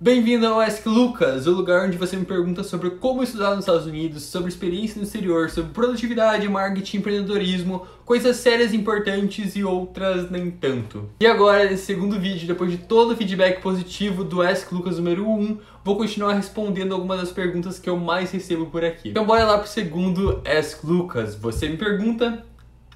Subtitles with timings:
[0.00, 3.84] Bem-vindo ao Ask Lucas, o lugar onde você me pergunta sobre como estudar nos Estados
[3.84, 10.52] Unidos, sobre experiência no exterior, sobre produtividade, marketing, empreendedorismo, coisas sérias importantes e outras nem
[10.52, 11.10] tanto.
[11.18, 15.28] E agora, nesse segundo vídeo, depois de todo o feedback positivo do Ask Lucas número
[15.28, 19.08] 1, vou continuar respondendo algumas das perguntas que eu mais recebo por aqui.
[19.08, 21.34] Então bora lá pro segundo Ask Lucas.
[21.34, 22.46] Você me pergunta,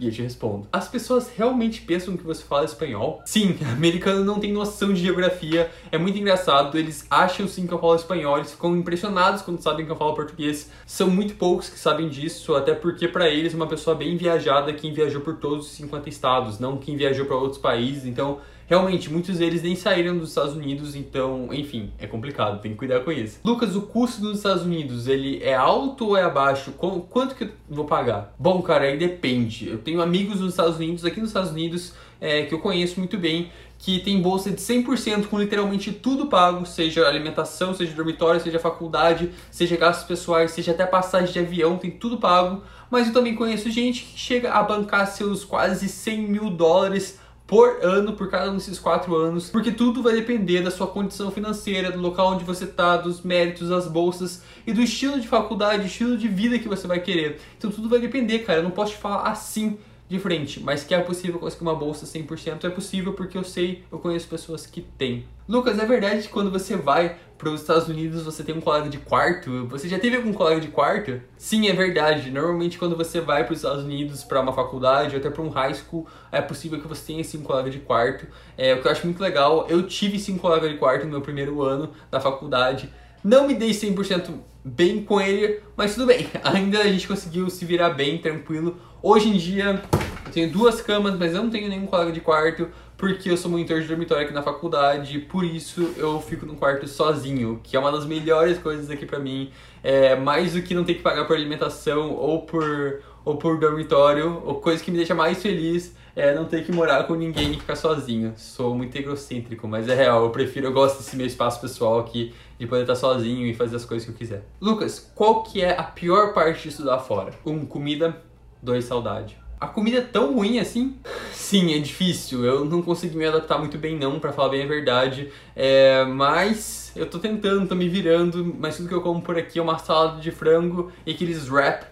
[0.01, 0.67] e eu te respondo.
[0.73, 3.23] As pessoas realmente pensam que você fala espanhol?
[3.25, 5.71] Sim, americano não tem noção de geografia.
[5.91, 6.77] É muito engraçado.
[6.77, 8.39] Eles acham sim que eu falo espanhol.
[8.39, 10.71] Eles ficam impressionados quando sabem que eu falo português.
[10.87, 14.93] São muito poucos que sabem disso, até porque para eles uma pessoa bem viajada quem
[14.93, 18.07] viajou por todos os 50 estados, não quem viajou para outros países.
[18.07, 18.41] Então,
[18.73, 23.01] realmente, muitos deles nem saíram dos Estados Unidos, então, enfim, é complicado, tem que cuidar
[23.01, 23.39] com isso.
[23.45, 26.73] Lucas, o custo dos Estados Unidos, ele é alto ou é abaixo?
[26.73, 28.35] Quanto que eu vou pagar?
[28.39, 29.69] Bom, cara, aí depende.
[29.69, 33.19] Eu tenho amigos nos Estados Unidos, aqui nos Estados Unidos, é, que eu conheço muito
[33.19, 38.59] bem, que tem bolsa de 100% com literalmente tudo pago, seja alimentação, seja dormitório, seja
[38.59, 42.63] faculdade, seja gastos pessoais, seja até passagem de avião, tem tudo pago.
[42.91, 47.21] Mas eu também conheço gente que chega a bancar seus quase 100 mil dólares
[47.53, 51.31] por ano, por cada um desses quatro anos, porque tudo vai depender da sua condição
[51.31, 55.87] financeira, do local onde você está, dos méritos, das bolsas e do estilo de faculdade,
[55.87, 57.39] estilo de vida que você vai querer.
[57.59, 58.61] Então tudo vai depender, cara.
[58.61, 59.77] Eu não posso te falar assim
[60.13, 63.83] de frente, mas que é possível conseguir uma bolsa 100% é possível porque eu sei,
[63.91, 65.25] eu conheço pessoas que têm.
[65.49, 68.91] Lucas, é verdade que quando você vai para os Estados Unidos você tem um colega
[68.91, 69.67] de quarto?
[69.69, 71.21] Você já teve algum colega de quarto?
[71.39, 72.31] Sim, é verdade.
[72.31, 75.49] Normalmente quando você vai para os Estados Unidos para uma faculdade ou até para um
[75.49, 78.27] high school, é possível que você tenha sim um colega de quarto.
[78.57, 81.11] É, o que eu acho muito legal, eu tive sim um colega de quarto no
[81.11, 82.93] meu primeiro ano da faculdade.
[83.25, 84.31] Não me dei 100%
[84.65, 86.29] bem com ele, mas tudo bem.
[86.45, 88.77] Ainda a gente conseguiu se virar bem, tranquilo.
[89.03, 89.83] Hoje em dia,
[90.27, 93.51] eu tenho duas camas, mas eu não tenho nenhum colega de quarto, porque eu sou
[93.51, 97.81] monitor de dormitório aqui na faculdade, por isso eu fico no quarto sozinho, que é
[97.81, 99.51] uma das melhores coisas aqui pra mim.
[99.83, 104.43] É, mais do que não ter que pagar por alimentação ou por, ou por dormitório,
[104.45, 107.59] ou coisa que me deixa mais feliz é não ter que morar com ninguém e
[107.59, 108.35] ficar sozinho.
[108.37, 110.25] Sou muito egocêntrico, mas é real.
[110.25, 113.77] Eu prefiro, eu gosto desse meu espaço pessoal aqui, de poder estar sozinho e fazer
[113.77, 114.45] as coisas que eu quiser.
[114.61, 117.33] Lucas, qual que é a pior parte de estudar fora?
[117.47, 118.17] Um, comida.
[118.63, 119.37] Dois, saudade.
[119.59, 120.97] A comida é tão ruim assim?
[121.33, 122.45] Sim, é difícil.
[122.45, 125.31] Eu não consegui me adaptar muito bem não, para falar bem a verdade.
[125.57, 128.55] É, mas eu tô tentando, tô me virando.
[128.59, 131.92] Mas tudo que eu como por aqui é uma salada de frango e aqueles wrap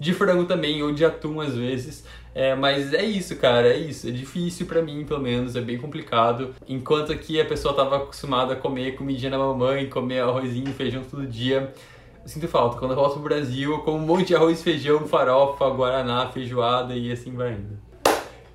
[0.00, 2.04] de frango também, ou de atum às vezes.
[2.34, 4.08] É, mas é isso, cara, é isso.
[4.08, 6.54] É difícil para mim, pelo menos, é bem complicado.
[6.66, 11.26] Enquanto aqui a pessoa tava acostumada a comer comidinha da mamãe, comer arrozinho, feijão todo
[11.26, 11.72] dia.
[12.22, 12.78] Eu sinto falta.
[12.78, 16.94] Quando eu volto pro Brasil, eu como um monte de arroz, feijão, farofa, guaraná, feijoada
[16.94, 17.89] e assim vai indo.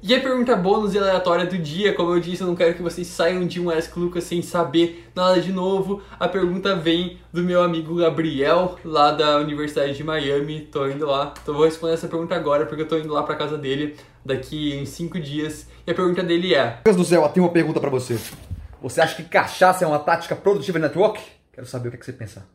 [0.08, 2.82] E a pergunta bônus e aleatória do dia, como eu disse, eu não quero que
[2.84, 6.00] vocês saiam de um Ask Lucas sem saber nada de novo.
[6.20, 10.62] A pergunta vem do meu amigo Gabriel, lá da Universidade de Miami.
[10.62, 13.36] Tô indo lá, tô, vou responder essa pergunta agora, porque eu tô indo lá pra
[13.36, 15.68] casa dele daqui em cinco dias.
[15.88, 16.82] E a pergunta dele é...
[16.86, 18.16] Deus do céu, eu tenho uma pergunta para você.
[18.84, 21.20] Você acha que cachaça é uma tática produtiva de network?
[21.52, 22.48] Quero saber o que, é que você pensa.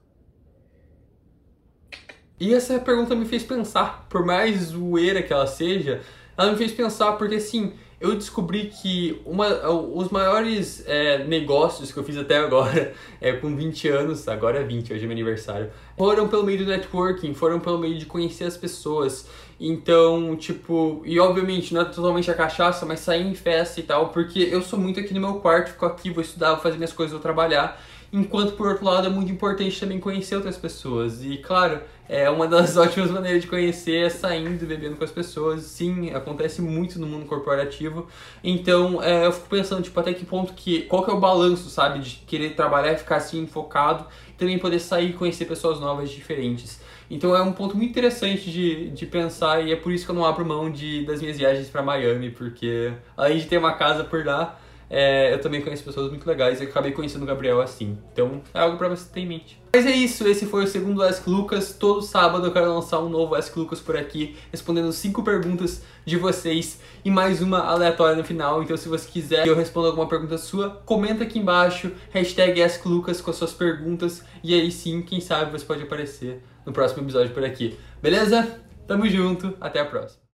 [2.38, 6.00] E essa pergunta me fez pensar, por mais zoeira que ela seja,
[6.37, 11.99] ela me fez pensar porque assim, eu descobri que uma, os maiores é, negócios que
[11.99, 15.71] eu fiz até agora, é, com 20 anos, agora é 20, hoje é meu aniversário,
[15.99, 19.29] foram pelo meio do networking, foram pelo meio de conhecer as pessoas.
[19.61, 24.09] Então, tipo, e obviamente não é totalmente a cachaça, mas sair em festa e tal,
[24.09, 26.95] porque eu sou muito aqui no meu quarto, fico aqui, vou estudar, vou fazer minhas
[26.95, 27.79] coisas, vou trabalhar.
[28.12, 31.25] Enquanto, por outro lado, é muito importante também conhecer outras pessoas.
[31.25, 35.12] E, claro, é uma das ótimas maneiras de conhecer é saindo e bebendo com as
[35.12, 35.62] pessoas.
[35.62, 38.09] Sim, acontece muito no mundo corporativo.
[38.43, 40.82] Então, é, eu fico pensando, tipo, até que ponto que...
[40.82, 42.00] Qual que é o balanço, sabe?
[42.00, 44.04] De querer trabalhar e ficar, assim, focado.
[44.28, 46.81] E também poder sair e conhecer pessoas novas diferentes.
[47.09, 49.65] Então, é um ponto muito interessante de, de pensar.
[49.65, 52.31] E é por isso que eu não abro mão de, das minhas viagens para Miami.
[52.31, 54.59] Porque, além de ter uma casa por lá
[54.91, 57.97] é, eu também conheço pessoas muito legais e acabei conhecendo o Gabriel assim.
[58.12, 59.61] Então é algo para você ter em mente.
[59.73, 61.73] Mas é isso, esse foi o segundo Ask Lucas.
[61.73, 66.17] Todo sábado eu quero lançar um novo Ask Lucas por aqui, respondendo cinco perguntas de
[66.17, 68.64] vocês e mais uma aleatória no final.
[68.64, 72.85] Então se você quiser que eu responda alguma pergunta sua, comenta aqui embaixo, hashtag Ask
[72.85, 74.25] Lucas com as suas perguntas.
[74.43, 77.79] E aí sim, quem sabe você pode aparecer no próximo episódio por aqui.
[78.03, 78.61] Beleza?
[78.88, 80.30] Tamo junto, até a próxima.